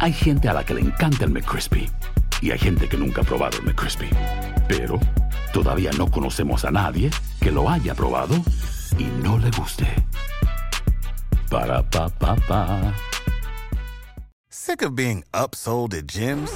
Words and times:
Hay 0.00 0.12
gente 0.12 0.48
a 0.48 0.52
la 0.52 0.64
que 0.64 0.74
le 0.74 0.80
encanta 0.80 1.24
el 1.24 1.30
McCrispy 1.30 1.90
y 2.40 2.52
hay 2.52 2.58
gente 2.58 2.88
que 2.88 2.96
nunca 2.96 3.22
ha 3.22 3.24
probado 3.24 3.58
el 3.58 3.64
McCrispy. 3.64 4.08
Pero 4.68 5.00
todavía 5.52 5.90
no 5.98 6.08
conocemos 6.08 6.64
a 6.64 6.70
nadie 6.70 7.10
que 7.40 7.50
lo 7.50 7.68
haya 7.68 7.96
probado 7.96 8.36
y 8.96 9.04
no 9.22 9.38
le 9.38 9.50
guste. 9.50 9.86
Para 11.50 11.82
pa 11.82 12.08
pa 12.10 12.36
pa. 12.46 12.94
Sick 14.48 14.82
of 14.82 14.94
being 14.94 15.24
upsold 15.34 15.94
at 15.94 16.06
gyms? 16.06 16.52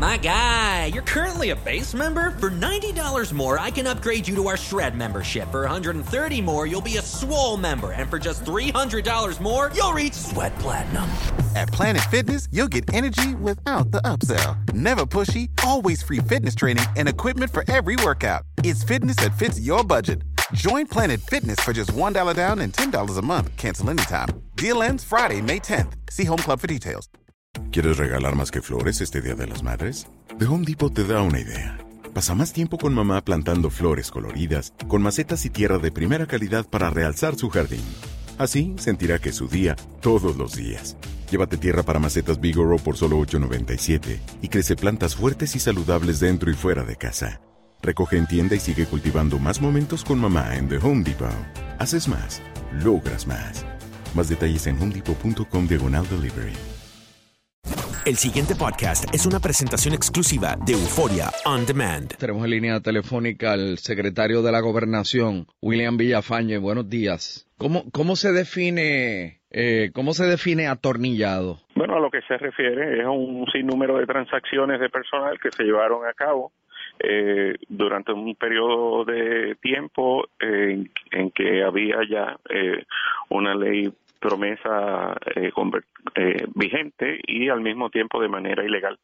My 0.00 0.16
guy, 0.16 0.86
you're 0.86 1.02
currently 1.02 1.50
a 1.50 1.56
base 1.56 1.92
member. 1.92 2.30
For 2.38 2.50
$90 2.50 3.32
more, 3.32 3.58
I 3.58 3.70
can 3.70 3.86
upgrade 3.86 4.26
you 4.26 4.34
to 4.36 4.48
our 4.48 4.56
Shred 4.56 4.96
membership. 4.96 5.50
For 5.50 5.66
$130 5.66 6.42
more, 6.42 6.66
you'll 6.66 6.80
be 6.80 6.96
a 6.96 7.02
Swole 7.02 7.58
member. 7.58 7.92
And 7.92 8.08
for 8.08 8.18
just 8.18 8.44
$300 8.44 9.40
more, 9.40 9.70
you'll 9.74 9.92
reach 9.92 10.14
Sweat 10.14 10.56
Platinum. 10.60 11.10
At 11.58 11.72
Planet 11.72 12.04
Fitness, 12.08 12.46
you'll 12.52 12.68
get 12.68 12.84
energy 12.94 13.34
without 13.34 13.90
the 13.90 14.00
upsell. 14.02 14.72
Never 14.72 15.04
pushy, 15.04 15.50
always 15.64 16.04
free 16.04 16.20
fitness 16.20 16.54
training 16.54 16.84
and 16.96 17.08
equipment 17.08 17.50
for 17.50 17.64
every 17.66 17.96
workout. 18.04 18.42
It's 18.62 18.84
fitness 18.84 19.16
that 19.16 19.36
fits 19.36 19.58
your 19.58 19.82
budget. 19.82 20.22
Join 20.52 20.86
Planet 20.86 21.20
Fitness 21.20 21.58
for 21.64 21.72
just 21.72 21.90
$1 21.90 22.34
down 22.36 22.60
and 22.60 22.72
$10 22.72 23.18
a 23.18 23.22
month. 23.22 23.56
Cancel 23.56 23.90
anytime. 23.90 24.28
Deal 24.54 24.84
ends 24.84 25.02
Friday, 25.02 25.42
May 25.42 25.58
10th. 25.58 25.94
See 26.08 26.24
Home 26.28 26.38
Club 26.38 26.60
for 26.60 26.68
details. 26.68 27.08
¿Quieres 27.72 27.96
regalar 27.96 28.36
más 28.36 28.52
que 28.52 28.62
flores 28.62 29.00
este 29.00 29.20
Día 29.20 29.34
de 29.34 29.48
las 29.48 29.64
Madres? 29.64 30.06
The 30.38 30.46
Home 30.46 30.64
Depot 30.64 30.94
te 30.94 31.02
da 31.02 31.22
una 31.22 31.40
idea. 31.40 31.76
Pasa 32.14 32.36
más 32.36 32.52
tiempo 32.52 32.78
con 32.78 32.94
mamá 32.94 33.20
plantando 33.24 33.70
flores 33.70 34.12
coloridas, 34.12 34.74
con 34.86 35.02
macetas 35.02 35.44
y 35.44 35.50
tierra 35.50 35.78
de 35.78 35.90
primera 35.90 36.26
calidad 36.26 36.66
para 36.70 36.88
realzar 36.88 37.34
su 37.34 37.50
jardín. 37.50 37.82
Así 38.38 38.76
sentirá 38.78 39.18
que 39.18 39.30
es 39.30 39.34
su 39.34 39.48
día 39.48 39.74
todos 40.00 40.36
los 40.36 40.54
días. 40.54 40.96
Llévate 41.30 41.58
tierra 41.58 41.82
para 41.82 41.98
macetas 41.98 42.40
Bigoro 42.40 42.78
por 42.78 42.96
solo 42.96 43.18
$8.97 43.18 44.18
y 44.40 44.48
crece 44.48 44.76
plantas 44.76 45.14
fuertes 45.14 45.54
y 45.56 45.58
saludables 45.58 46.20
dentro 46.20 46.50
y 46.50 46.54
fuera 46.54 46.84
de 46.84 46.96
casa. 46.96 47.40
Recoge 47.82 48.16
en 48.16 48.26
tienda 48.26 48.56
y 48.56 48.60
sigue 48.60 48.86
cultivando 48.86 49.38
más 49.38 49.60
momentos 49.60 50.04
con 50.04 50.18
mamá 50.18 50.56
en 50.56 50.68
The 50.68 50.78
Home 50.78 51.04
Depot. 51.04 51.28
Haces 51.78 52.08
más, 52.08 52.42
logras 52.82 53.26
más. 53.26 53.64
Más 54.14 54.28
detalles 54.28 54.66
en 54.66 54.80
homedepot.com 54.80 55.68
diagonal 55.68 56.08
delivery. 56.08 56.54
El 58.06 58.16
siguiente 58.16 58.54
podcast 58.54 59.04
es 59.12 59.26
una 59.26 59.38
presentación 59.38 59.92
exclusiva 59.92 60.56
de 60.64 60.72
Euforia 60.72 61.30
On 61.44 61.66
Demand. 61.66 62.16
Tenemos 62.16 62.42
en 62.44 62.50
línea 62.50 62.80
telefónica 62.80 63.52
al 63.52 63.76
secretario 63.76 64.40
de 64.40 64.50
la 64.50 64.60
Gobernación, 64.60 65.46
William 65.60 65.98
Villafañe. 65.98 66.56
Buenos 66.56 66.88
días. 66.88 67.46
¿Cómo, 67.58 67.84
cómo 67.90 68.16
se 68.16 68.32
define 68.32 69.37
eh, 69.50 69.90
cómo 69.92 70.12
se 70.12 70.26
define 70.26 70.66
atornillado? 70.66 71.58
Bueno, 71.74 71.96
a 71.96 72.00
lo 72.00 72.10
que 72.10 72.20
se 72.22 72.36
refiere 72.36 73.00
es 73.00 73.04
a 73.04 73.10
un 73.10 73.46
sinnúmero 73.52 73.98
de 73.98 74.06
transacciones 74.06 74.80
de 74.80 74.90
personal 74.90 75.38
que 75.40 75.50
se 75.50 75.64
llevaron 75.64 76.06
a 76.06 76.12
cabo 76.12 76.52
eh, 77.00 77.54
durante 77.68 78.12
un 78.12 78.34
periodo 78.34 79.04
de 79.04 79.56
tiempo 79.60 80.26
en, 80.40 80.90
en 81.12 81.30
que 81.30 81.62
había 81.62 81.98
ya 82.08 82.36
eh, 82.50 82.84
una 83.30 83.54
ley 83.54 83.92
promesa 84.20 85.16
eh, 85.36 85.50
eh, 86.16 86.46
vigente 86.54 87.20
y 87.26 87.48
al 87.48 87.60
mismo 87.60 87.88
tiempo 87.90 88.20
de 88.20 88.28
manera 88.28 88.64
ilegal, 88.64 88.98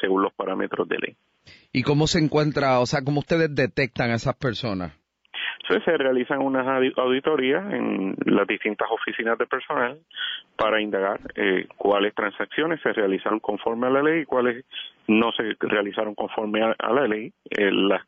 según 0.00 0.22
los 0.22 0.32
parámetros 0.34 0.88
de 0.88 0.98
ley. 0.98 1.16
¿Y 1.72 1.82
cómo 1.82 2.06
se 2.06 2.20
encuentra, 2.20 2.78
o 2.78 2.86
sea, 2.86 3.02
cómo 3.02 3.20
ustedes 3.20 3.54
detectan 3.54 4.10
a 4.10 4.14
esas 4.14 4.36
personas? 4.36 4.92
Entonces 5.68 5.84
se 5.84 5.98
realizan 5.98 6.40
unas 6.40 6.66
audi- 6.66 6.94
auditorías 6.96 7.62
en 7.74 8.16
las 8.24 8.46
distintas 8.46 8.88
oficinas 8.90 9.36
de 9.36 9.46
personal 9.46 9.98
para 10.56 10.80
indagar 10.80 11.20
eh, 11.34 11.66
cuáles 11.76 12.14
transacciones 12.14 12.80
se 12.82 12.92
realizaron 12.94 13.38
conforme 13.40 13.86
a 13.86 13.90
la 13.90 14.02
ley 14.02 14.22
y 14.22 14.24
cuáles 14.24 14.64
no 15.08 15.30
se 15.32 15.56
realizaron 15.60 16.14
conforme 16.14 16.62
a, 16.62 16.74
a 16.78 16.92
la 16.92 17.06
ley. 17.06 17.32
Eh, 17.50 17.70
las, 17.70 18.00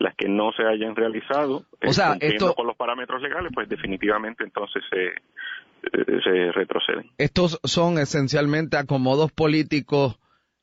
las 0.00 0.14
que 0.16 0.28
no 0.28 0.50
se 0.56 0.64
hayan 0.64 0.96
realizado 0.96 1.64
eh, 1.80 1.88
O 1.88 1.92
sea, 1.92 2.10
cumpliendo 2.10 2.46
esto- 2.46 2.54
con 2.54 2.66
los 2.66 2.76
parámetros 2.76 3.22
legales, 3.22 3.52
pues 3.54 3.68
definitivamente 3.68 4.42
entonces 4.42 4.82
se, 4.90 5.06
eh, 5.06 6.20
se 6.24 6.50
retroceden. 6.52 7.10
Estos 7.18 7.60
son 7.62 7.98
esencialmente 7.98 8.76
acomodos 8.76 9.30
políticos 9.30 10.18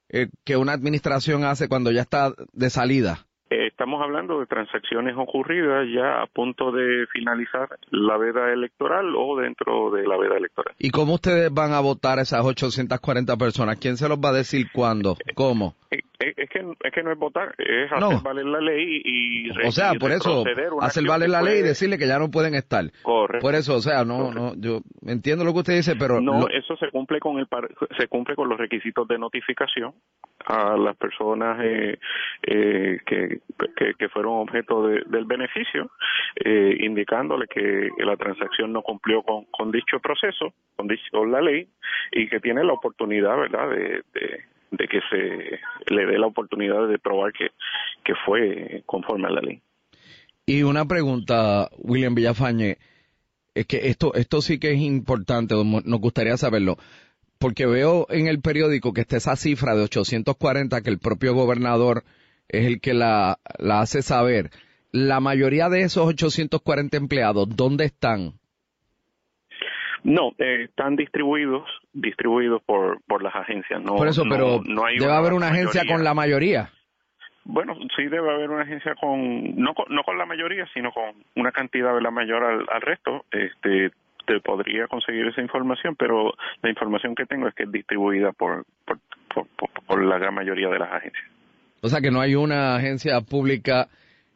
eh, 0.10 0.28
que 0.44 0.58
una 0.58 0.74
administración 0.74 1.46
hace 1.46 1.70
cuando 1.70 1.92
ya 1.92 2.02
está 2.02 2.34
de 2.52 2.70
salida. 2.70 3.20
Estamos 3.82 4.00
hablando 4.04 4.40
de 4.40 4.46
transacciones 4.46 5.16
ocurridas 5.18 5.88
ya 5.92 6.22
a 6.22 6.28
punto 6.28 6.72
de 6.72 7.08
finalizar 7.12 7.68
la 7.90 8.16
veda 8.16 8.54
electoral 8.54 9.12
o 9.18 9.36
dentro 9.38 9.90
de 9.90 10.06
la 10.08 10.18
veda 10.18 10.38
electoral. 10.38 10.76
¿Y 10.78 10.92
cómo 10.92 11.16
ustedes 11.16 11.52
van 11.52 11.74
a 11.74 11.80
votar 11.80 12.20
a 12.20 12.22
esas 12.22 12.46
840 12.46 13.36
personas? 13.38 13.80
¿Quién 13.80 13.98
se 13.98 14.08
los 14.08 14.20
va 14.20 14.30
a 14.30 14.34
decir 14.34 14.68
cuándo? 14.72 15.18
¿Cómo? 15.34 15.74
Eh, 15.90 15.98
eh, 16.20 16.34
Es 16.38 16.50
que, 16.52 16.60
es 16.60 16.94
que 16.94 17.02
no 17.02 17.12
es 17.12 17.18
votar, 17.18 17.56
es 17.58 17.92
hacer 17.92 18.00
No. 18.00 18.22
valer 18.22 18.46
la 18.46 18.62
ley 18.62 19.02
y 19.04 19.50
O 19.68 19.72
sea, 19.72 19.96
y 19.96 19.98
por 19.98 20.12
eso, 20.12 20.44
hacer 20.82 21.04
valer 21.08 21.30
la 21.32 21.42
ley 21.42 21.60
y 21.60 21.64
decirle 21.64 21.98
que 21.98 22.08
ya 22.08 22.20
no 22.20 22.30
pueden 22.30 22.54
estar. 22.54 22.86
Correcto. 23.02 23.44
Por 23.44 23.56
eso, 23.56 23.76
o 23.78 23.82
sea, 23.82 24.06
no, 24.06 24.32
no, 24.32 24.54
yo 24.58 24.82
entiendo 25.08 25.44
lo 25.44 25.54
que 25.54 25.60
usted 25.60 25.74
dice, 25.78 25.96
pero 25.96 26.22
No, 26.22 26.42
lo- 26.42 26.50
eso 26.50 26.78
se 26.78 26.92
cumple 26.92 27.20
con 27.20 27.40
el 27.40 27.48
par- 27.48 27.68
se 27.98 28.08
cumple 28.08 28.36
con 28.36 28.48
los 28.48 28.60
requisitos 28.60 29.08
de 29.08 29.18
notificación 29.18 29.94
a 30.46 30.78
las 30.78 30.96
personas 30.98 31.60
eh, 31.64 31.98
eh, 32.44 33.00
que, 33.06 33.40
que, 33.76 33.94
que 33.98 34.10
fueron 34.10 34.34
objeto 34.40 34.88
de- 34.88 35.04
del 35.08 35.26
beneficio, 35.26 35.92
eh, 36.36 36.78
indicándole 36.82 37.48
que 37.48 37.90
la 38.00 38.18
transacción 38.18 38.72
no 38.74 38.82
cumplió 38.82 39.24
con, 39.24 39.46
con 39.46 39.72
dicho 39.72 40.00
proceso, 40.00 40.54
con, 40.76 40.88
dicho, 40.88 41.04
con 41.12 41.32
la 41.32 41.42
ley, 41.42 41.68
y 42.12 42.28
que 42.28 42.40
tiene 42.40 42.64
la 42.64 42.74
oportunidad, 42.74 43.38
¿verdad?, 43.38 43.70
de, 43.70 44.04
de, 44.14 44.42
de 44.72 44.88
que 44.88 45.00
se 45.10 45.60
le 45.94 46.06
dé 46.06 46.18
la 46.18 46.28
oportunidad 46.28 46.88
de 46.88 46.98
probar 47.00 47.34
que, 47.34 47.50
que 48.04 48.14
fue 48.26 48.84
conforme 48.86 49.28
a 49.28 49.32
la 49.32 49.42
ley. 49.42 49.62
Y 50.46 50.64
una 50.64 50.86
pregunta, 50.86 51.70
William 51.78 52.16
Villafañe, 52.16 52.78
es 53.54 53.68
que 53.68 53.88
esto, 53.90 54.14
esto 54.14 54.42
sí 54.42 54.60
que 54.60 54.72
es 54.72 54.80
importante, 54.80 55.56
nos 55.56 56.00
gustaría 56.00 56.38
saberlo, 56.38 56.78
porque 57.42 57.66
veo 57.66 58.06
en 58.10 58.28
el 58.28 58.40
periódico 58.40 58.94
que 58.94 59.02
está 59.02 59.18
esa 59.18 59.36
cifra 59.36 59.76
de 59.76 59.84
840 59.84 60.82
que 60.82 60.90
el 60.90 61.00
propio 61.00 61.34
gobernador 61.34 62.04
es 62.48 62.66
el 62.68 62.80
que 62.80 62.94
la, 62.94 63.38
la 63.60 63.82
hace 63.82 64.02
saber. 64.02 64.52
La 64.94 65.20
mayoría 65.20 65.68
de 65.70 65.82
esos 65.82 66.06
840 66.08 66.96
empleados, 66.98 67.48
¿dónde 67.56 67.86
están? 67.86 68.34
No, 70.04 70.32
eh, 70.40 70.64
están 70.66 70.96
distribuidos, 70.96 71.64
distribuidos 71.94 72.62
por, 72.64 73.02
por 73.04 73.22
las 73.22 73.36
agencias. 73.36 73.82
No, 73.82 73.96
Por 73.96 74.08
eso, 74.08 74.26
no- 74.26 74.36
pero 74.36 74.62
no 74.66 74.86
hay 74.86 74.98
debe 74.98 75.12
haber 75.14 75.34
una 75.34 75.48
agencia 75.50 75.82
mayoría. 75.82 75.96
con 75.96 76.04
la 76.04 76.14
mayoría. 76.14 76.70
Bueno, 77.44 77.76
sí 77.96 78.04
debe 78.04 78.32
haber 78.32 78.50
una 78.50 78.64
agencia 78.64 78.94
con 79.00 79.56
no, 79.58 79.74
con, 79.74 79.86
no 79.94 80.04
con 80.04 80.18
la 80.18 80.26
mayoría, 80.26 80.68
sino 80.74 80.92
con 80.92 81.16
una 81.36 81.52
cantidad 81.52 81.94
de 81.96 82.02
la 82.02 82.12
mayor 82.12 82.44
al, 82.44 82.66
al 82.72 82.82
resto. 82.82 83.26
Este, 83.32 83.92
te 84.32 84.40
podría 84.40 84.88
conseguir 84.88 85.28
esa 85.28 85.42
información, 85.42 85.96
pero 85.98 86.34
la 86.62 86.70
información 86.70 87.16
que 87.16 87.26
tengo 87.26 87.48
es 87.50 87.54
que 87.54 87.64
es 87.64 87.72
distribuida 87.72 88.32
por, 88.32 88.66
por, 88.86 89.48
por, 89.88 90.04
la 90.04 90.18
gran 90.18 90.34
mayoría 90.34 90.70
de 90.70 90.80
las 90.80 90.92
agencias. 90.92 91.26
O 91.82 91.90
sea 91.90 92.00
que 92.00 92.12
no 92.12 92.22
hay 92.22 92.36
una 92.36 92.76
agencia 92.76 93.20
pública 93.22 93.90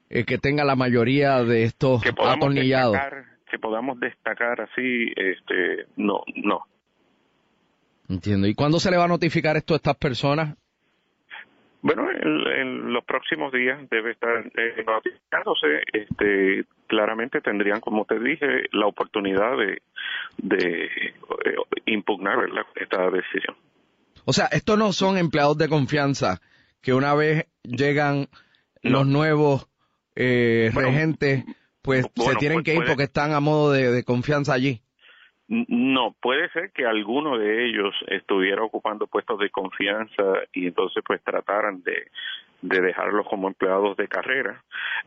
eh, 0.10 0.26
que 0.26 0.38
tenga 0.38 0.66
la 0.66 0.76
mayoría 0.76 1.44
de 1.44 1.64
estos 1.64 2.04
Que 2.04 2.12
podamos 2.12 2.38
atornillados. 2.38 2.94
destacar, 2.94 3.26
que 3.50 3.60
podamos 3.60 4.00
destacar 4.00 4.62
así, 4.62 5.14
este, 5.16 5.86
no, 5.96 6.24
no. 6.44 6.66
Entiendo. 8.10 8.48
¿Y 8.48 8.54
cuándo 8.54 8.80
se 8.80 8.92
le 8.92 8.98
va 8.98 9.06
a 9.06 9.10
notificar 9.10 9.56
esto 9.56 9.76
a 9.76 9.78
estas 9.78 9.96
personas? 9.96 10.58
Bueno, 11.86 12.10
en, 12.10 12.92
los 12.92 13.06
próximos 13.06 13.52
días 13.54 13.80
debe 13.92 14.14
estar 14.14 14.38
eh, 14.58 14.84
notificándose. 14.88 15.84
Este, 15.94 16.66
claramente 16.88 17.42
tendrían, 17.42 17.80
como 17.80 18.06
te 18.06 18.20
dije, 18.20 18.64
la 18.72 18.88
oportunidad 18.88 19.56
de, 19.56 19.84
de 20.38 20.86
eh, 20.86 21.56
impugnar 21.86 22.40
¿verdad? 22.40 22.64
esta 22.76 23.08
decisión. 23.12 23.56
O 24.26 24.34
sea, 24.34 24.48
estos 24.48 24.80
no 24.80 24.94
son 24.94 25.20
empleados 25.20 25.60
de 25.60 25.70
confianza 25.70 26.42
que 26.82 26.92
una 26.96 27.14
vez 27.14 27.46
llegan 27.62 28.30
los 28.82 29.06
nuevos 29.06 29.68
eh, 30.16 30.72
Bueno, 30.74 30.90
regentes, 30.90 31.44
pues 31.84 32.08
se 32.16 32.36
tienen 32.38 32.58
pues 32.58 32.66
que 32.66 32.72
ir 32.72 32.78
puede- 32.78 32.90
porque 32.90 33.04
están 33.04 33.32
a 33.34 33.40
modo 33.40 33.72
de, 33.72 33.92
de 33.92 34.04
confianza 34.04 34.54
allí. 34.54 34.82
No, 35.48 36.16
puede 36.20 36.50
ser 36.50 36.72
que 36.72 36.86
alguno 36.86 37.38
de 37.38 37.68
ellos 37.68 37.94
estuviera 38.08 38.64
ocupando 38.64 39.06
puestos 39.06 39.38
de 39.40 39.52
confianza 39.52 40.24
y 40.54 40.66
entonces 40.68 41.04
pues 41.06 41.22
trataran 41.24 41.84
de, 41.84 42.08
de 42.64 42.82
dejarlos 42.82 43.28
como 43.28 43.48
empleados 43.48 43.96
de 43.96 44.08
carrera, 44.08 44.64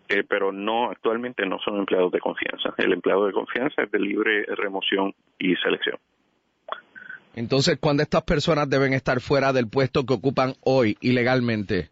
eh, 0.09 0.23
pero 0.29 0.53
no, 0.53 0.91
actualmente 0.91 1.45
no 1.45 1.59
son 1.59 1.79
empleados 1.79 2.13
de 2.13 2.21
confianza. 2.21 2.73
El 2.77 2.93
empleado 2.93 3.27
de 3.27 3.33
confianza 3.33 3.83
es 3.83 3.91
de 3.91 3.99
libre 3.99 4.45
remoción 4.55 5.13
y 5.41 5.57
selección. 5.57 5.97
Entonces, 7.35 7.79
¿cuándo 7.81 8.05
estas 8.05 8.23
personas 8.23 8.71
deben 8.71 8.93
estar 8.93 9.21
fuera 9.21 9.53
del 9.53 9.69
puesto 9.69 10.07
que 10.07 10.15
ocupan 10.15 10.53
hoy 10.65 10.97
ilegalmente? 11.01 11.91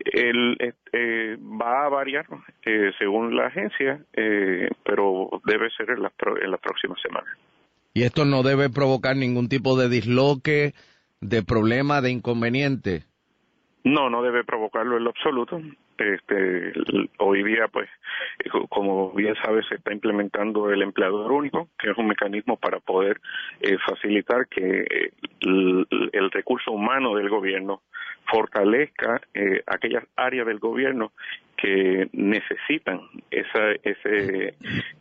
El, 0.00 0.56
eh, 0.58 0.72
eh, 0.92 1.36
va 1.40 1.86
a 1.86 1.88
variar 1.88 2.26
eh, 2.64 2.90
según 2.98 3.36
la 3.36 3.46
agencia, 3.46 4.00
eh, 4.12 4.68
pero 4.84 5.28
debe 5.44 5.70
ser 5.70 5.90
en 5.90 6.02
las, 6.02 6.12
pro- 6.14 6.40
en 6.42 6.50
las 6.50 6.60
próximas 6.60 7.00
semanas. 7.00 7.30
Y 7.92 8.04
esto 8.04 8.24
no 8.24 8.42
debe 8.42 8.70
provocar 8.70 9.16
ningún 9.16 9.48
tipo 9.48 9.76
de 9.76 9.88
disloque, 9.88 10.74
de 11.20 11.42
problema, 11.42 12.00
de 12.00 12.10
inconveniente? 12.10 13.04
No, 13.84 14.10
no 14.10 14.22
debe 14.22 14.44
provocarlo 14.44 14.96
en 14.96 15.04
lo 15.04 15.10
absoluto. 15.10 15.60
Este, 15.98 16.72
hoy 17.18 17.42
día, 17.42 17.68
pues, 17.68 17.88
como 18.70 19.12
bien 19.12 19.34
sabes, 19.42 19.66
se 19.68 19.74
está 19.74 19.92
implementando 19.92 20.70
el 20.70 20.80
empleador 20.80 21.30
único, 21.30 21.68
que 21.78 21.90
es 21.90 21.98
un 21.98 22.06
mecanismo 22.06 22.56
para 22.56 22.80
poder 22.80 23.20
eh, 23.60 23.76
facilitar 23.86 24.46
que 24.48 24.80
eh, 24.80 25.12
el, 25.40 26.30
recurso 26.30 26.72
humano 26.72 27.14
del 27.14 27.28
gobierno 27.28 27.82
fortalezca 28.30 29.20
eh, 29.34 29.62
aquellas 29.66 30.04
áreas 30.16 30.46
del 30.46 30.58
gobierno 30.58 31.12
que 31.56 32.08
necesitan 32.12 33.00
esa, 33.30 33.72
ese, 33.82 34.54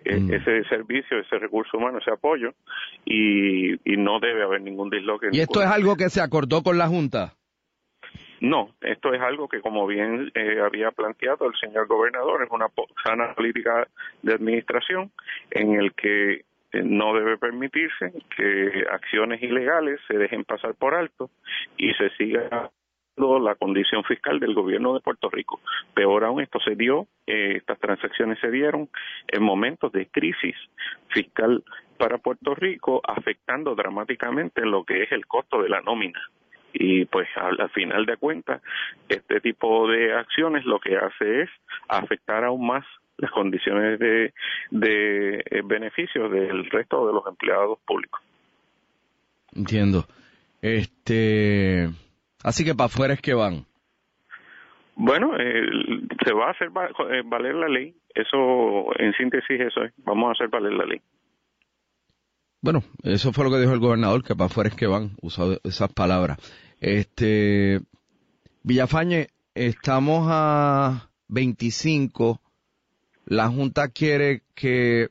mm. 0.05 0.33
ese 0.33 0.63
servicio, 0.65 1.19
ese 1.19 1.39
recurso 1.39 1.77
humano, 1.77 1.99
ese 1.99 2.11
apoyo, 2.11 2.53
y, 3.05 3.73
y 3.89 3.97
no 3.97 4.19
debe 4.19 4.43
haber 4.43 4.61
ningún 4.61 4.89
disloque. 4.89 5.29
¿Y 5.31 5.39
esto 5.39 5.61
es 5.61 5.67
algo 5.67 5.95
que 5.95 6.09
se 6.09 6.21
acordó 6.21 6.61
con 6.61 6.77
la 6.77 6.87
Junta? 6.87 7.33
No, 8.41 8.69
esto 8.81 9.13
es 9.13 9.21
algo 9.21 9.47
que, 9.47 9.59
como 9.59 9.85
bien 9.85 10.31
eh, 10.33 10.59
había 10.61 10.91
planteado 10.91 11.47
el 11.47 11.53
señor 11.59 11.87
gobernador, 11.87 12.43
es 12.43 12.49
una 12.51 12.67
sana 13.03 13.33
política 13.33 13.87
de 14.21 14.33
administración 14.33 15.11
en 15.51 15.73
el 15.73 15.93
que 15.93 16.33
eh, 16.71 16.83
no 16.83 17.13
debe 17.13 17.37
permitirse 17.37 18.13
que 18.35 18.85
acciones 18.91 19.41
ilegales 19.41 19.99
se 20.07 20.17
dejen 20.17 20.45
pasar 20.45 20.75
por 20.75 20.93
alto 20.93 21.29
y 21.77 21.93
se 21.93 22.09
siga 22.11 22.71
la 23.19 23.55
condición 23.55 24.03
fiscal 24.03 24.39
del 24.39 24.53
gobierno 24.53 24.93
de 24.93 25.01
Puerto 25.01 25.29
Rico. 25.29 25.59
Peor 25.93 26.23
aún, 26.23 26.41
esto 26.41 26.59
se 26.59 26.75
dio, 26.75 27.07
eh, 27.27 27.55
estas 27.57 27.79
transacciones 27.79 28.39
se 28.39 28.49
dieron 28.49 28.89
en 29.27 29.43
momentos 29.43 29.91
de 29.91 30.07
crisis 30.07 30.55
fiscal 31.09 31.63
para 31.97 32.17
Puerto 32.17 32.55
Rico, 32.55 33.01
afectando 33.05 33.75
dramáticamente 33.75 34.65
lo 34.65 34.83
que 34.85 35.03
es 35.03 35.11
el 35.11 35.25
costo 35.27 35.61
de 35.61 35.69
la 35.69 35.81
nómina 35.81 36.19
y 36.73 37.05
pues 37.05 37.27
al, 37.35 37.69
final 37.71 38.05
de 38.05 38.17
cuentas 38.17 38.61
este 39.07 39.41
tipo 39.41 39.87
de 39.87 40.13
acciones 40.13 40.65
lo 40.65 40.79
que 40.79 40.97
hace 40.97 41.41
es 41.41 41.49
afectar 41.87 42.43
aún 42.43 42.67
más 42.67 42.85
las 43.17 43.31
condiciones 43.31 43.99
de, 43.99 44.33
de 44.69 45.39
eh, 45.39 45.61
beneficios 45.65 46.31
del 46.31 46.69
resto 46.69 47.07
de 47.07 47.13
los 47.13 47.25
empleados 47.27 47.79
públicos. 47.85 48.21
Entiendo. 49.53 50.05
Este, 50.61 51.89
así 52.43 52.63
que 52.63 52.75
para 52.75 52.85
afuera 52.85 53.13
es 53.13 53.21
que 53.21 53.33
van. 53.33 53.65
Bueno, 54.95 55.31
eh, 55.39 55.65
se 56.25 56.33
va 56.33 56.47
a 56.47 56.51
hacer 56.51 56.69
eh, 56.69 57.21
valer 57.25 57.55
la 57.55 57.69
ley. 57.69 57.95
Eso, 58.13 58.89
en 58.99 59.13
síntesis, 59.13 59.59
eso 59.61 59.83
es. 59.83 59.93
Vamos 59.97 60.29
a 60.29 60.31
hacer 60.33 60.49
valer 60.49 60.73
la 60.73 60.85
ley. 60.85 61.01
Bueno, 62.61 62.83
eso 63.03 63.31
fue 63.31 63.45
lo 63.45 63.51
que 63.51 63.59
dijo 63.59 63.71
el 63.71 63.79
gobernador, 63.79 64.23
que 64.23 64.35
para 64.35 64.47
afuera 64.47 64.69
es 64.69 64.75
que 64.75 64.87
van, 64.87 65.11
usó 65.21 65.57
esas 65.63 65.93
palabras. 65.93 66.37
Este, 66.81 67.79
Villafañe, 68.63 69.27
estamos 69.55 70.27
a 70.29 71.09
25. 71.29 72.41
La 73.25 73.47
Junta 73.47 73.87
quiere 73.87 74.41
que 74.55 75.09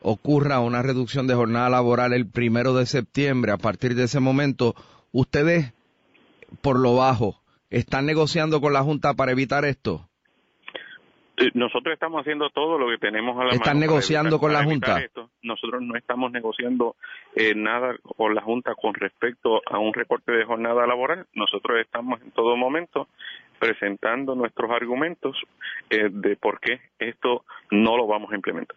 ocurra 0.00 0.60
una 0.60 0.80
reducción 0.82 1.26
de 1.26 1.34
jornada 1.34 1.68
laboral 1.68 2.14
el 2.14 2.26
primero 2.26 2.74
de 2.74 2.86
septiembre. 2.86 3.52
A 3.52 3.58
partir 3.58 3.94
de 3.94 4.04
ese 4.04 4.20
momento, 4.20 4.74
ustedes, 5.12 5.74
por 6.60 6.78
lo 6.78 6.96
bajo, 6.96 7.40
están 7.70 8.06
negociando 8.06 8.60
con 8.60 8.72
la 8.72 8.82
Junta 8.82 9.14
para 9.14 9.32
evitar 9.32 9.64
esto. 9.64 10.10
Nosotros 11.54 11.94
estamos 11.94 12.20
haciendo 12.20 12.50
todo 12.50 12.78
lo 12.78 12.88
que 12.88 12.98
tenemos 12.98 13.38
a 13.40 13.44
la 13.44 13.52
¿Están 13.52 13.80
negociando 13.80 14.38
con 14.38 14.52
la 14.52 14.62
Junta? 14.62 15.02
Nosotros 15.42 15.80
no 15.80 15.96
estamos 15.96 16.30
negociando 16.32 16.96
eh, 17.34 17.54
nada 17.54 17.96
con 18.16 18.34
la 18.34 18.42
Junta 18.42 18.74
con 18.74 18.92
respecto 18.92 19.62
a 19.66 19.78
un 19.78 19.94
recorte 19.94 20.32
de 20.32 20.44
jornada 20.44 20.86
laboral. 20.86 21.26
Nosotros 21.32 21.78
estamos 21.80 22.20
en 22.20 22.30
todo 22.32 22.56
momento 22.56 23.08
presentando 23.58 24.34
nuestros 24.34 24.70
argumentos 24.70 25.36
eh, 25.88 26.08
de 26.10 26.36
por 26.36 26.60
qué 26.60 26.80
esto 26.98 27.44
no 27.70 27.96
lo 27.96 28.06
vamos 28.06 28.32
a 28.32 28.36
implementar. 28.36 28.76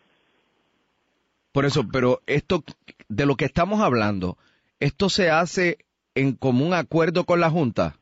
Por 1.51 1.65
eso, 1.65 1.83
pero 1.91 2.21
esto, 2.27 2.63
de 3.09 3.25
lo 3.25 3.35
que 3.35 3.45
estamos 3.45 3.81
hablando, 3.81 4.37
¿esto 4.79 5.09
se 5.09 5.29
hace 5.29 5.77
en 6.15 6.35
común 6.35 6.73
acuerdo 6.73 7.23
con 7.25 7.39
la 7.39 7.49
Junta? 7.49 7.95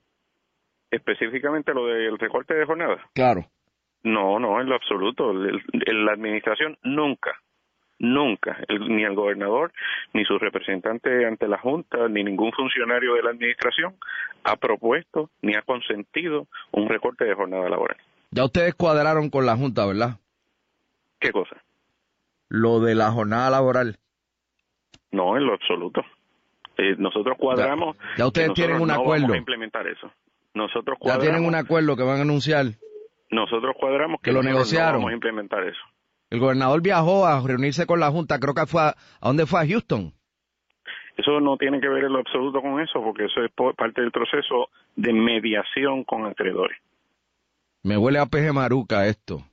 Específicamente 0.90 1.74
lo 1.74 1.88
del 1.88 2.18
recorte 2.20 2.54
de 2.54 2.66
jornada. 2.66 2.98
Claro. 3.14 3.46
No, 4.04 4.40
no, 4.40 4.60
en 4.60 4.68
lo 4.68 4.76
absoluto. 4.76 5.34
la 5.34 6.12
administración 6.12 6.78
nunca, 6.84 7.32
nunca, 8.00 8.58
ni 8.70 9.04
el 9.04 9.16
gobernador, 9.16 9.72
ni 10.14 10.26
su 10.26 10.38
representante 10.40 11.26
ante 11.26 11.48
la 11.48 11.60
Junta, 11.60 12.08
ni 12.10 12.24
ningún 12.24 12.52
funcionario 12.52 13.14
de 13.14 13.24
la 13.24 13.30
administración 13.30 13.96
ha 14.44 14.56
propuesto 14.56 15.30
ni 15.42 15.56
ha 15.56 15.62
consentido 15.62 16.48
un 16.72 16.90
recorte 16.90 17.26
de 17.26 17.36
jornada 17.36 17.70
laboral. 17.70 17.98
Ya 18.32 18.46
ustedes 18.46 18.74
cuadraron 18.76 19.30
con 19.30 19.46
la 19.46 19.56
Junta, 19.56 19.86
¿verdad? 19.86 20.18
¿Qué 21.20 21.32
cosa? 21.32 21.56
Lo 22.50 22.80
de 22.80 22.96
la 22.96 23.12
jornada 23.12 23.50
laboral. 23.50 23.98
No, 25.12 25.38
en 25.38 25.46
lo 25.46 25.54
absoluto. 25.54 26.04
Eh, 26.82 26.96
nosotros 26.98 27.38
cuadramos. 27.38 27.96
Ya, 28.18 28.26
ustedes 28.28 28.54
tienen 28.54 28.82
un 28.82 28.90
acuerdo. 28.92 29.24
Vamos 29.24 29.36
a 29.36 29.40
implementar 29.40 29.88
eso. 29.88 30.12
Nosotros 30.54 30.98
Ya 31.02 31.20
tienen 31.20 31.46
un 31.46 31.56
acuerdo 31.56 31.96
que 31.96 32.04
van 32.04 32.18
a 32.18 32.22
anunciar 32.22 32.66
nosotros 33.32 33.76
cuadramos 33.80 34.22
que, 34.22 34.32
lo 34.32 34.44
negociaron. 34.44 34.96
vamos 34.96 35.12
a 35.12 35.14
implementar 35.14 35.64
eso. 35.64 35.80
El 36.30 36.40
gobernador 36.40 36.82
viajó 36.82 37.26
a 37.26 37.42
reunirse 37.46 37.86
con 37.86 38.00
la 38.00 38.12
Junta, 38.12 38.40
creo 38.40 38.54
que 38.54 38.66
fue 38.66 38.82
a, 38.82 38.90
¿a 38.90 39.28
dónde 39.28 39.46
fue? 39.46 39.62
A 39.62 39.68
Houston. 39.68 40.14
Eso 41.18 41.40
no 41.40 41.58
tiene 41.58 41.82
que 41.82 41.90
ver 41.90 42.06
en 42.06 42.14
lo 42.14 42.20
absoluto 42.20 42.62
con 42.62 42.80
eso, 42.80 43.02
porque 43.02 43.26
eso 43.26 43.44
es 43.44 43.52
parte 43.52 44.02
del 44.02 44.12
proceso 44.12 44.70
de 44.96 45.14
mediación 45.14 46.04
con 46.04 46.26
acreedores. 46.26 46.78
Me 47.84 47.98
huele 47.98 48.20
a 48.20 48.26
peje 48.26 48.52
maruca 48.52 49.08
esto. 49.08 49.44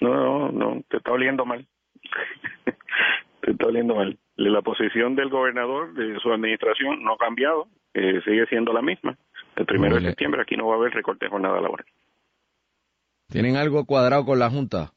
No, 0.00 0.12
no, 0.12 0.52
no, 0.52 0.82
te 0.88 0.96
está 0.96 1.12
oliendo 1.12 1.44
mal. 1.44 1.66
está 3.42 3.66
oliendo 3.66 3.94
mal. 3.96 4.18
La 4.36 4.62
posición 4.62 5.14
del 5.14 5.28
gobernador, 5.28 5.94
de 5.94 6.18
su 6.20 6.32
administración, 6.32 7.02
no 7.02 7.14
ha 7.14 7.18
cambiado, 7.18 7.66
eh, 7.94 8.20
sigue 8.24 8.46
siendo 8.46 8.72
la 8.72 8.82
misma. 8.82 9.16
El 9.56 9.66
primero 9.66 9.96
de 9.96 10.02
septiembre 10.02 10.42
aquí 10.42 10.56
no 10.56 10.68
va 10.68 10.74
a 10.74 10.78
haber 10.78 10.92
recorte 10.94 11.26
de 11.26 11.30
jornada 11.30 11.60
laboral. 11.60 11.86
¿Tienen 13.28 13.56
algo 13.56 13.84
cuadrado 13.84 14.24
con 14.24 14.38
la 14.38 14.50
Junta? 14.50 14.92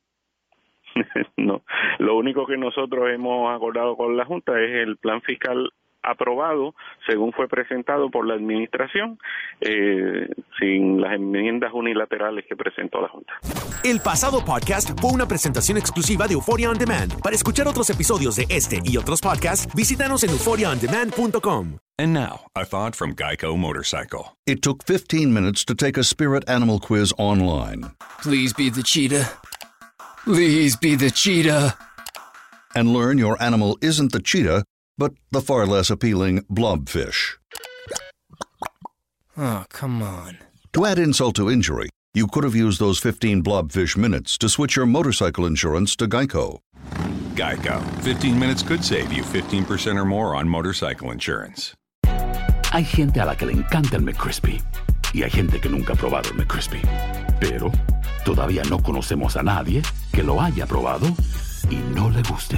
no, 1.37 1.63
lo 1.99 2.15
único 2.15 2.45
que 2.45 2.57
nosotros 2.57 3.09
hemos 3.13 3.53
acordado 3.53 3.97
con 3.97 4.15
la 4.15 4.25
Junta 4.25 4.59
es 4.61 4.87
el 4.87 4.97
plan 4.97 5.21
fiscal 5.21 5.71
aprobado 6.05 6.75
según 7.07 7.33
fue 7.33 7.47
presentado 7.47 8.09
por 8.09 8.27
la 8.27 8.35
administración 8.35 9.19
eh, 9.61 10.29
sin 10.59 11.01
las 11.01 11.13
enmiendas 11.13 11.71
unilaterales 11.73 12.45
que 12.47 12.55
presentó 12.55 13.01
la 13.01 13.09
Junta. 13.09 13.33
El 13.83 13.99
pasado 13.99 14.43
podcast 14.43 14.99
fue 14.99 15.11
una 15.11 15.27
presentación 15.27 15.77
exclusiva 15.77 16.27
de 16.27 16.33
Euphoria 16.33 16.69
On 16.69 16.77
Demand. 16.77 17.21
Para 17.21 17.35
escuchar 17.35 17.67
otros 17.67 17.89
episodios 17.89 18.35
de 18.35 18.45
este 18.49 18.79
y 18.83 18.97
otros 18.97 19.21
podcasts, 19.21 19.73
visítanos 19.75 20.23
en 20.23 20.31
euphoriaondemand.com. 20.31 21.77
And 21.97 22.13
now, 22.13 22.47
a 22.55 22.65
thought 22.65 22.93
from 22.93 23.15
Geico 23.15 23.57
Motorcycle. 23.57 24.35
It 24.45 24.61
took 24.61 24.83
15 24.83 25.33
minutes 25.33 25.63
to 25.65 25.75
take 25.75 25.97
a 25.97 26.03
spirit 26.03 26.43
animal 26.49 26.79
quiz 26.79 27.13
online. 27.17 27.91
Please 28.21 28.53
be 28.53 28.69
the 28.69 28.83
cheetah. 28.83 29.29
Please 30.25 30.75
be 30.75 30.95
the 30.95 31.09
cheetah. 31.09 31.77
And 32.75 32.91
learn 32.91 33.17
your 33.17 33.41
animal 33.41 33.77
isn't 33.81 34.11
the 34.11 34.19
cheetah 34.19 34.65
but 34.97 35.13
the 35.31 35.41
far 35.41 35.65
less 35.65 35.89
appealing 35.89 36.41
blobfish. 36.43 37.37
Oh, 39.37 39.65
come 39.69 40.01
on. 40.01 40.37
To 40.73 40.85
add 40.85 40.99
insult 40.99 41.35
to 41.35 41.49
injury, 41.49 41.89
you 42.13 42.27
could 42.27 42.43
have 42.43 42.55
used 42.55 42.79
those 42.79 42.99
15 42.99 43.43
blobfish 43.43 43.97
minutes 43.97 44.37
to 44.37 44.49
switch 44.49 44.75
your 44.75 44.85
motorcycle 44.85 45.45
insurance 45.45 45.95
to 45.97 46.07
Geico. 46.07 46.59
Geico. 47.35 47.83
15 48.01 48.39
minutes 48.39 48.63
could 48.63 48.83
save 48.83 49.11
you 49.11 49.23
15% 49.23 49.97
or 49.97 50.05
more 50.05 50.35
on 50.35 50.47
motorcycle 50.47 51.11
insurance. 51.11 51.73
Hay 52.71 52.83
gente 52.83 53.19
a 53.21 53.25
la 53.25 53.35
que 53.35 53.45
le 53.45 53.53
encanta 53.53 53.95
el 53.95 54.01
McCrispy 54.01 54.61
y 55.13 55.23
hay 55.23 55.29
gente 55.29 55.59
que 55.59 55.69
nunca 55.69 55.93
ha 55.93 55.95
probado 55.95 56.29
el 56.29 56.35
McCrispy. 56.35 56.81
Pero 57.39 57.71
todavía 58.25 58.63
no 58.69 58.81
conocemos 58.81 59.35
a 59.37 59.43
nadie 59.43 59.81
que 60.11 60.23
lo 60.23 60.41
haya 60.41 60.65
probado 60.65 61.07
y 61.69 61.75
no 61.93 62.09
le 62.09 62.21
guste. 62.23 62.57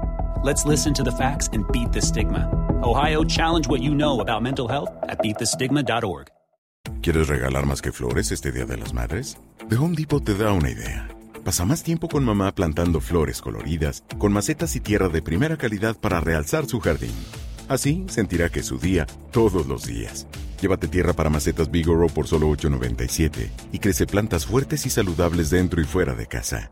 Let's 0.43 0.65
listen 0.65 0.91
to 0.95 1.03
the 1.03 1.11
facts 1.11 1.49
and 1.53 1.71
beat 1.71 1.91
the 1.91 2.01
stigma. 2.01 2.49
Ohio, 2.81 3.23
challenge 3.23 3.67
what 3.67 3.79
you 3.79 3.93
know 3.93 4.21
about 4.21 4.41
mental 4.41 4.67
health 4.67 4.89
at 5.03 5.19
beatthestigma.org. 5.21 6.29
¿Quieres 7.03 7.27
regalar 7.27 7.67
más 7.67 7.79
que 7.79 7.91
flores 7.91 8.31
este 8.31 8.51
Día 8.51 8.65
de 8.65 8.75
las 8.75 8.91
Madres? 8.91 9.37
The 9.69 9.75
Home 9.75 9.95
Depot 9.95 10.23
te 10.23 10.33
da 10.33 10.51
una 10.51 10.71
idea. 10.71 11.07
Pasa 11.45 11.63
más 11.63 11.83
tiempo 11.83 12.07
con 12.07 12.23
mamá 12.23 12.55
plantando 12.55 13.01
flores 13.01 13.39
coloridas, 13.39 14.03
con 14.17 14.33
macetas 14.33 14.75
y 14.75 14.79
tierra 14.79 15.09
de 15.09 15.21
primera 15.21 15.57
calidad 15.57 15.95
para 15.95 16.19
realzar 16.19 16.65
su 16.65 16.79
jardín. 16.79 17.13
Así 17.69 18.05
sentirá 18.09 18.49
que 18.49 18.61
es 18.61 18.65
su 18.65 18.79
día 18.79 19.05
todos 19.31 19.67
los 19.67 19.85
días. 19.85 20.25
Llévate 20.59 20.87
tierra 20.87 21.13
para 21.13 21.29
macetas 21.29 21.69
Bigoro 21.69 22.07
por 22.07 22.25
solo 22.25 22.49
$8.97 22.49 23.51
y 23.71 23.77
crece 23.77 24.07
plantas 24.07 24.47
fuertes 24.47 24.87
y 24.87 24.89
saludables 24.89 25.51
dentro 25.51 25.81
y 25.81 25.85
fuera 25.85 26.15
de 26.15 26.25
casa. 26.25 26.71